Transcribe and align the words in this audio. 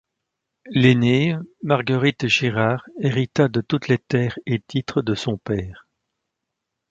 L'aînée, 0.65 1.35
Marguerite 1.61 2.25
Girard, 2.25 2.85
hérita 3.01 3.49
de 3.49 3.61
toutes 3.61 3.87
les 3.87 3.99
terres 3.99 4.39
et 4.47 4.59
titres 4.59 5.03
de 5.03 5.13
son 5.13 5.37
père. 5.37 5.85